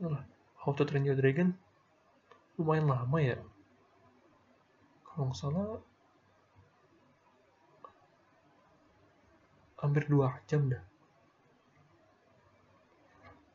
Yalah, 0.00 0.24
How 0.56 0.72
to 0.72 0.88
Train 0.88 1.04
Your 1.04 1.12
Dragon. 1.12 1.52
Lumayan 2.56 2.88
lama 2.88 3.20
ya. 3.20 3.36
Kalau 5.04 5.28
nggak 5.28 5.36
salah 5.36 5.84
hampir 9.76 10.08
dua 10.08 10.40
jam 10.48 10.72
dah. 10.72 10.80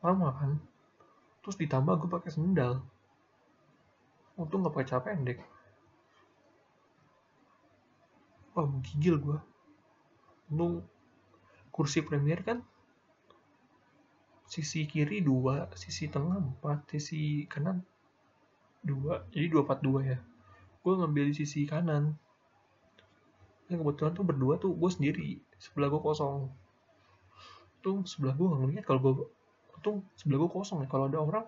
Lama 0.06 0.30
kan 0.38 0.52
terus 1.46 1.62
ditambah 1.62 2.02
gue 2.02 2.10
pakai 2.10 2.34
sendal. 2.34 2.82
Untung 4.34 4.66
nggak 4.66 4.74
pakai 4.74 4.88
celana 4.90 5.06
pendek. 5.06 5.38
Wah 8.58 8.66
menggigil 8.66 9.22
gue 9.22 9.38
untung 10.50 10.82
kursi 11.70 12.02
premier 12.02 12.42
kan 12.42 12.66
sisi 14.50 14.90
kiri 14.90 15.22
dua 15.22 15.70
sisi 15.78 16.10
tengah 16.10 16.38
empat 16.38 16.86
sisi 16.90 17.46
kanan 17.50 17.82
dua 18.82 19.26
jadi 19.30 19.46
dua 19.46 19.62
empat 19.70 19.80
dua 19.86 20.00
ya. 20.02 20.18
Gue 20.82 20.94
ngambil 20.98 21.30
di 21.30 21.46
sisi 21.46 21.70
kanan. 21.70 22.18
Yang 23.70 23.86
kebetulan 23.86 24.14
tuh 24.18 24.26
berdua 24.26 24.54
tuh 24.58 24.74
gue 24.74 24.90
sendiri 24.90 25.30
sebelah 25.62 25.94
gue 25.94 26.02
kosong. 26.02 26.50
Tuh 27.86 28.02
sebelah 28.10 28.34
gue 28.34 28.50
ngeliat 28.50 28.82
kalau 28.82 28.98
gue 28.98 29.30
untung 29.86 30.02
sebelah 30.18 30.42
gue 30.42 30.50
kosong 30.50 30.82
ya. 30.82 30.90
Kalau 30.90 31.06
ada 31.06 31.22
orang 31.22 31.46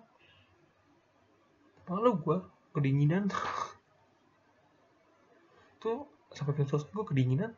malu 1.90 2.22
gue 2.22 2.38
kedinginan. 2.70 3.34
Tuh 5.82 6.06
sampai 6.30 6.54
film 6.54 6.70
gue 6.70 7.06
kedinginan. 7.10 7.58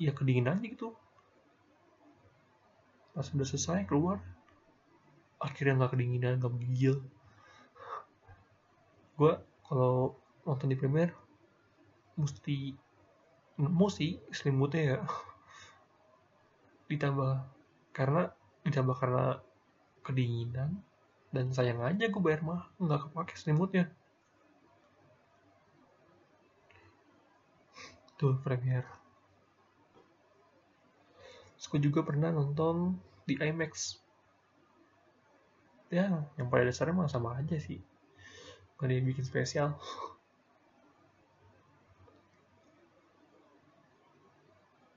Ya 0.00 0.16
kedinginan 0.16 0.56
aja 0.56 0.64
gitu. 0.64 0.96
Pas 3.12 3.28
udah 3.28 3.44
selesai 3.44 3.84
keluar. 3.84 4.24
Akhirnya 5.44 5.84
nggak 5.84 5.92
kedinginan 5.92 6.40
nggak 6.40 6.56
menggigil. 6.56 7.04
Gue 9.20 9.36
kalau 9.68 10.16
nonton 10.48 10.72
di 10.72 10.76
premier 10.80 11.12
mesti 12.16 12.72
mesti 13.60 14.24
selimutnya 14.32 14.96
ya. 14.96 14.98
Ditambah 16.88 17.44
karena 17.92 18.32
ditambah 18.64 18.96
karena 18.96 19.44
kedinginan. 20.08 20.80
Dan 21.28 21.52
sayang 21.52 21.84
aja 21.84 22.08
gue 22.08 22.22
bayar 22.24 22.40
mahal 22.40 22.72
nggak 22.80 23.12
kepake 23.12 23.36
selimutnya. 23.36 23.92
Tuh 28.16 28.40
premiere 28.40 28.98
aku 31.68 31.76
juga 31.84 32.00
pernah 32.00 32.32
nonton 32.32 32.96
di 33.28 33.36
IMAX. 33.36 34.00
Ya 35.92 36.24
yang 36.40 36.48
pada 36.48 36.64
dasarnya 36.64 36.96
mah 36.96 37.12
sama 37.12 37.36
aja 37.36 37.60
sih. 37.60 37.76
Nggak 38.80 38.88
ada 38.88 39.04
bikin 39.04 39.24
spesial. 39.28 39.68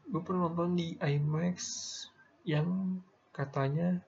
Gue 0.08 0.24
pernah 0.24 0.48
nonton 0.48 0.80
di 0.80 0.96
IMAX 0.96 1.60
yang 2.48 3.00
katanya 3.36 4.00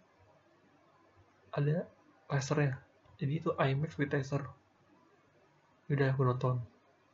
ada 1.54 1.86
lasernya 2.28 2.82
jadi 3.24 3.40
itu 3.40 3.50
IMAX 3.56 3.96
with 3.96 4.12
laser 4.12 4.44
udah 5.92 6.12
gue 6.16 6.26
nonton. 6.26 6.56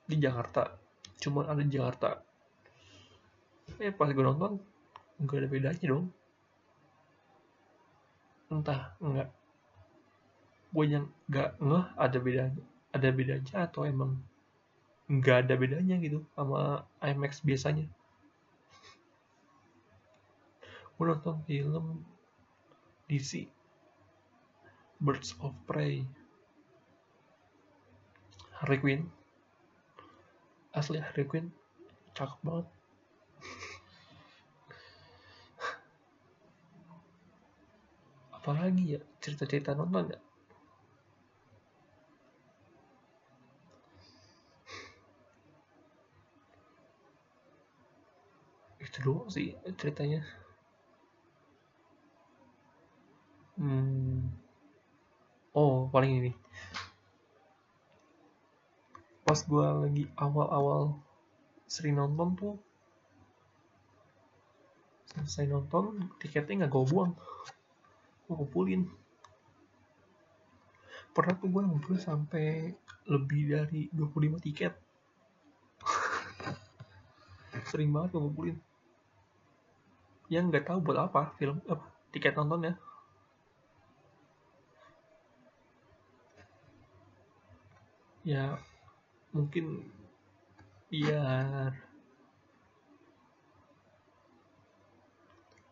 Di 0.07 0.15
Jakarta. 0.17 0.73
Cuma 1.19 1.45
ada 1.45 1.61
di 1.61 1.75
Jakarta. 1.75 2.23
Eh 3.77 3.93
pas 3.93 4.09
gue 4.09 4.25
nonton 4.25 4.57
nggak 5.19 5.37
ada 5.43 5.49
bedanya 5.51 5.85
dong. 5.85 6.09
Entah 8.49 8.95
enggak 9.03 9.29
gue 10.69 10.85
yang 10.85 11.05
nggak 11.25 11.57
ngeh 11.57 11.85
ada 11.97 12.17
bedanya 12.21 12.63
ada 12.93 13.09
bedanya 13.09 13.55
atau 13.65 13.89
emang 13.89 14.21
nggak 15.09 15.49
ada 15.49 15.53
bedanya 15.57 15.97
gitu 16.01 16.25
sama 16.33 16.85
IMAX 17.03 17.45
biasanya. 17.45 17.85
Gue 20.97 21.05
nonton 21.05 21.43
film 21.45 22.01
DC 23.05 23.58
Birds 24.99 25.31
of 25.39 25.55
Prey. 25.63 26.03
Harley 28.51 28.83
Quinn. 28.83 29.07
Asli 30.75 30.99
Harley 30.99 31.23
Quinn. 31.23 31.55
Cakep 32.11 32.35
banget. 32.43 32.67
Apalagi 38.35 38.99
ya? 38.99 39.01
Cerita-cerita 39.23 39.71
nonton 39.71 40.11
ya? 40.11 40.19
Itu 48.83 48.99
doang 48.99 49.31
sih 49.31 49.55
ceritanya. 49.79 50.27
Hmm. 53.55 54.48
Oh 55.53 55.89
paling 55.89 56.23
ini. 56.23 56.31
Pas 59.23 59.37
gue 59.37 59.65
lagi 59.65 60.03
awal-awal 60.17 60.97
sering 61.69 62.01
nonton 62.01 62.33
tuh 62.33 62.55
selesai 65.13 65.49
nonton 65.49 66.09
tiketnya 66.17 66.65
nggak 66.65 66.71
gue 66.73 66.85
buang. 66.89 67.11
Gue 68.25 68.35
kumpulin. 68.45 68.89
Pernah 71.13 71.33
tuh 71.41 71.49
gue 71.49 71.61
ngumpul 71.65 71.95
sampai 71.97 72.73
lebih 73.09 73.53
dari 73.53 73.89
25 73.91 74.45
tiket. 74.45 74.73
Sering 77.69 77.89
banget 77.89 78.13
gue 78.13 78.21
ngumpulin 78.21 78.57
yang 80.29 80.53
nggak 80.53 80.69
tahu 80.69 80.79
buat 80.85 81.09
apa 81.09 81.33
film 81.41 81.57
apa 81.65 81.89
tiket 82.13 82.37
nontonnya 82.37 82.77
ya 88.29 88.61
mungkin 89.33 89.89
biar 90.93 91.73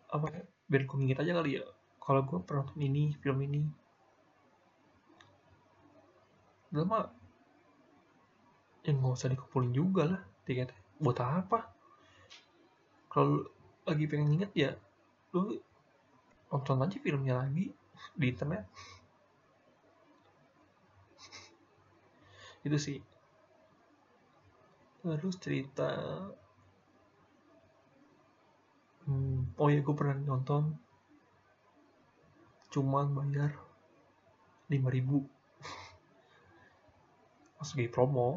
apa 0.08 0.26
ya 0.34 0.42
biar 0.66 0.82
gue 0.90 0.98
inget 1.06 1.22
aja 1.22 1.38
kali 1.38 1.62
ya 1.62 1.66
kalau 2.08 2.24
gue 2.24 2.40
pernah 2.40 2.64
nonton 2.64 2.80
ini 2.88 3.12
film 3.20 3.44
ini. 3.44 3.62
Mah 6.72 7.12
yang 8.88 9.04
nggak 9.04 9.16
usah 9.20 9.28
dikumpulin 9.28 9.76
juga 9.76 10.04
lah 10.16 10.22
tiketnya 10.48 10.80
buat 11.04 11.20
apa? 11.20 11.68
Kalau 13.12 13.44
lagi 13.84 14.08
pengen 14.08 14.40
inget 14.40 14.52
ya 14.56 14.72
lu 15.36 15.60
nonton 16.48 16.80
aja 16.80 16.96
filmnya 17.04 17.44
lagi 17.44 17.76
di 18.16 18.26
internet 18.32 18.64
itu 22.68 22.78
sih. 22.78 23.00
Terus 25.02 25.40
cerita 25.40 25.88
hmm, 29.08 29.56
oh 29.56 29.72
ya 29.72 29.80
gue 29.80 29.96
pernah 29.96 30.20
nonton. 30.20 30.76
Cuman 32.68 33.16
bayar 33.16 33.56
5000 34.68 34.84
pas 37.58 37.70
lagi 37.72 37.88
promo 37.88 38.36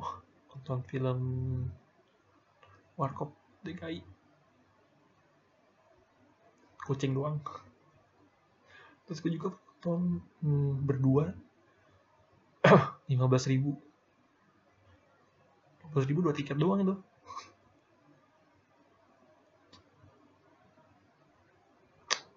nonton 0.55 0.79
film 0.87 1.19
Warkop 2.95 3.35
DKI 3.67 4.21
kucing 6.87 7.15
doang. 7.15 7.39
Terus 9.07 9.19
gue 9.23 9.33
juga 9.35 9.55
nonton 9.55 10.23
hmm, 10.45 10.87
berdua 10.87 11.35
15 13.09 13.51
ribu 13.51 13.81
15 15.91 16.07
ribu 16.07 16.23
dua 16.23 16.35
tiket 16.35 16.55
doang 16.55 16.87
itu. 16.87 16.95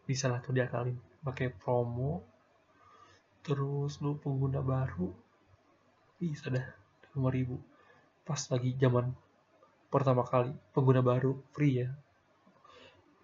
Bisa 0.10 0.28
lah 0.28 0.42
tuh 0.42 0.58
diakalin. 0.58 0.98
Pakai 1.22 1.54
promo. 1.54 2.26
Terus 3.46 4.00
lu 4.00 4.18
pengguna 4.18 4.64
baru 4.64 5.12
bisa 6.18 6.48
dah 6.48 6.64
5 7.14 7.28
ribu. 7.30 7.60
Pas 8.24 8.40
lagi 8.50 8.74
zaman 8.80 9.12
pertama 9.92 10.24
kali 10.24 10.56
pengguna 10.72 11.04
baru 11.04 11.38
free 11.52 11.84
ya. 11.84 11.90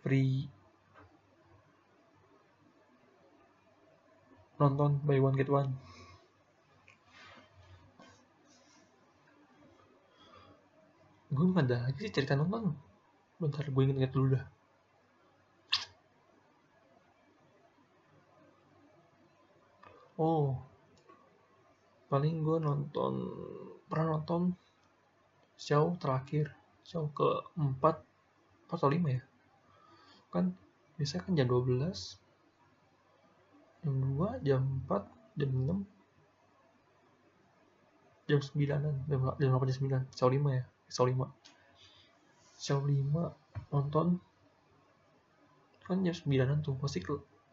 Free. 0.04 0.46
Nonton 4.60 5.00
buy 5.08 5.18
one 5.24 5.40
get 5.40 5.48
one 5.48 5.72
gue 11.30 11.46
ada 11.54 11.86
lagi 11.86 12.10
sih 12.10 12.14
cerita 12.14 12.34
nonton. 12.34 12.74
Bentar 13.38 13.66
gue 13.70 13.82
inget-inget 13.86 14.14
dulu 14.14 14.34
dah. 14.34 14.46
Oh 20.20 20.60
paling 22.10 22.42
gue 22.42 22.58
nonton 22.58 23.14
pernah 23.86 24.18
nonton 24.18 24.58
show 25.56 25.94
terakhir 26.02 26.50
show 26.82 27.06
ke 27.14 27.46
4 27.54 27.78
atau 28.74 28.90
5 28.90 28.98
ya? 29.06 29.22
Kan 30.34 30.58
biasanya 30.98 31.22
kan 31.24 31.38
jam 31.38 31.48
12 31.48 32.20
jam 33.86 33.96
2 33.96 34.42
jam 34.44 34.62
4 34.90 35.38
jam 35.40 35.50
6 35.54 35.86
jam 38.28 38.40
9 38.42 38.66
jam 39.08 39.22
8 39.38 39.38
jam 39.40 39.50
9 39.54 40.18
show 40.18 40.28
5 40.28 40.58
ya 40.58 40.66
show 40.90 41.06
5 41.06 41.16
show 42.60 42.84
5 42.84 43.72
nonton. 43.72 44.20
Kan 45.86 46.04
jam 46.04 46.14
9 46.14 46.66
tuh. 46.66 46.76
Pasti 46.78 47.00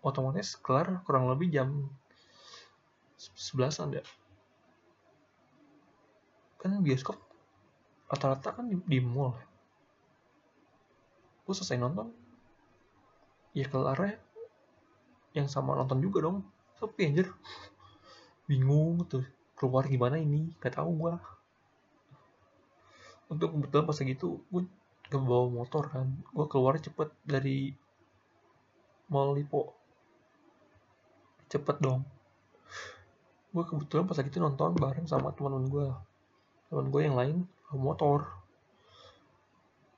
otomatis 0.03 0.59
kelar 0.59 1.01
kurang 1.07 1.31
lebih 1.31 1.53
jam 1.53 1.89
11an 3.17 3.97
ya. 3.97 4.05
Kan 6.61 6.83
bioskop 6.83 7.21
rata-rata 8.07 8.55
kan 8.55 8.71
di, 8.71 9.03
mall 9.03 9.35
gue 11.47 11.55
selesai 11.55 11.79
nonton. 11.79 12.11
Ya 13.55 13.71
kelar 13.71 14.19
yang 15.31 15.47
sama 15.47 15.79
nonton 15.79 16.03
juga 16.03 16.27
dong. 16.27 16.43
Sepi 16.77 17.07
anjir. 17.07 17.31
Bingung 18.51 19.07
tuh. 19.07 19.23
Keluar 19.57 19.87
gimana 19.89 20.21
ini? 20.21 20.53
Gak 20.61 20.77
tahu 20.77 21.07
gua 21.07 21.36
untuk 23.27 23.55
kebetulan 23.55 23.85
pas 23.87 23.99
gitu 23.99 24.43
gue 24.51 24.63
gak 25.11 25.23
bawa 25.23 25.47
motor 25.51 25.87
kan. 25.91 26.07
Gue 26.35 26.47
keluar 26.51 26.79
cepet 26.79 27.11
dari 27.23 27.75
mall 29.11 29.35
Lipo. 29.35 29.75
Cepet 31.47 31.77
dong. 31.79 32.03
Gue 33.55 33.65
kebetulan 33.67 34.07
pas 34.07 34.19
itu 34.19 34.39
nonton 34.43 34.75
bareng 34.75 35.07
sama 35.07 35.31
teman-teman 35.35 35.67
gue 35.71 35.87
teman 36.67 36.87
gue 36.91 37.03
yang 37.03 37.17
lain 37.17 37.37
bawa 37.71 37.79
motor. 37.79 38.19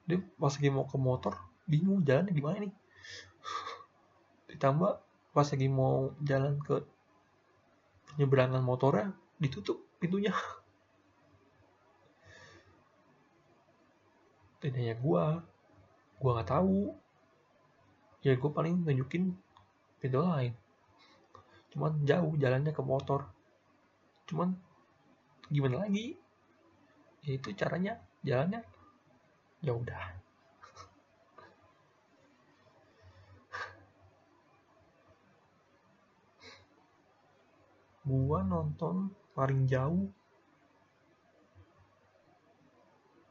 Dia 0.08 0.20
pas 0.40 0.52
lagi 0.52 0.70
mau 0.72 0.88
ke 0.88 0.96
motor 0.96 1.36
bingung 1.68 2.00
jalan 2.04 2.32
gimana 2.32 2.64
nih. 2.64 2.74
Ditambah 4.56 4.92
pas 5.36 5.48
lagi 5.48 5.68
mau 5.68 6.16
jalan 6.24 6.56
ke 6.64 6.80
penyeberangan 8.12 8.64
motornya 8.64 9.12
ditutup 9.38 9.78
pintunya 10.00 10.32
tidak 14.58 14.74
hanya 14.74 14.98
gue 14.98 15.24
gue 16.18 16.34
nggak 16.34 16.50
tahu. 16.50 16.90
Ya 18.26 18.34
gue 18.34 18.50
paling 18.50 18.82
nunjukin 18.82 19.30
pintu 20.02 20.18
lain. 20.18 20.50
Cuman 21.70 22.02
jauh 22.02 22.34
jalannya 22.34 22.74
ke 22.74 22.82
motor. 22.82 23.30
Cuman 24.26 24.58
gimana 25.46 25.86
lagi? 25.86 26.18
Ya 27.22 27.38
itu 27.38 27.54
caranya 27.54 28.02
jalannya. 28.26 28.66
Ya 29.62 29.70
udah. 29.74 29.94
Gua 38.08 38.40
nonton 38.42 39.12
paling 39.38 39.70
jauh 39.70 40.10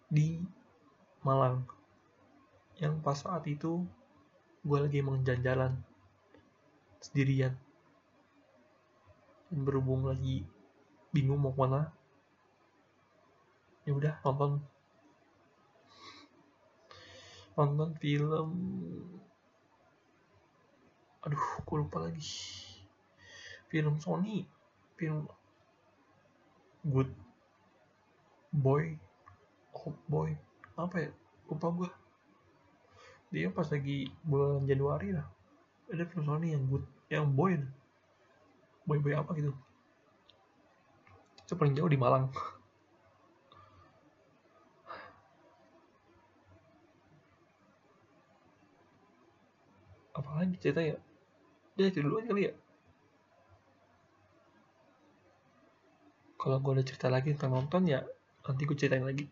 di 0.08 0.40
Malang. 1.28 1.68
Yang 2.80 3.04
pas 3.04 3.20
saat 3.20 3.44
itu 3.52 3.84
gue 4.64 4.78
lagi 4.80 5.04
emang 5.04 5.28
jalan-jalan. 5.28 5.76
Sendirian. 7.04 7.52
Dan 9.52 9.68
berhubung 9.68 10.08
lagi 10.08 10.48
bingung 11.12 11.44
mau 11.44 11.52
ke 11.52 11.60
mana 11.60 11.92
ya 13.84 13.92
udah 13.96 14.16
nonton. 14.24 14.64
Nonton 17.60 17.90
film. 18.00 18.50
Aduh 21.28 21.46
gue 21.68 21.76
lupa 21.76 22.08
lagi. 22.08 22.32
Film 23.68 24.00
Sony. 24.00 24.48
Film 24.96 25.28
Good 26.88 27.12
Boy. 28.56 28.96
Hope 29.76 30.00
Boy 30.08 30.47
apa 30.78 30.96
ya? 31.02 31.12
Lupa 31.50 31.68
gue 31.74 31.90
dia 33.28 33.52
pas 33.52 33.68
lagi 33.68 34.08
bulan 34.24 34.64
Januari 34.64 35.12
lah. 35.12 35.28
Ada 35.92 36.08
film 36.08 36.24
Sony 36.24 36.56
yang 36.56 36.64
good 36.72 36.86
yang 37.12 37.28
boy 37.28 37.60
boy 38.88 39.00
boy 39.04 39.14
apa 39.16 39.36
gitu. 39.36 39.52
Itu 41.44 41.56
paling 41.60 41.76
jauh 41.76 41.92
di 41.92 42.00
Malang. 42.00 42.32
Apalagi 50.16 50.56
cerita 50.64 50.82
ya 50.84 50.96
dia 51.78 51.94
itu 51.94 52.02
duluan 52.02 52.26
kali 52.26 52.50
ya? 52.50 52.54
Kalau 56.40 56.58
gue 56.64 56.72
ada 56.80 56.84
cerita 56.88 57.12
lagi 57.12 57.36
tentang 57.36 57.60
nonton 57.60 57.92
ya 57.92 58.08
nanti 58.48 58.64
gue 58.64 58.78
ceritain 58.80 59.04
lagi 59.04 59.28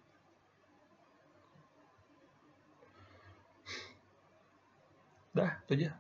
dah 5.36 5.52
itu 5.68 5.72
aja. 5.76 5.92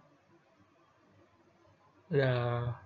Dah 2.10 2.85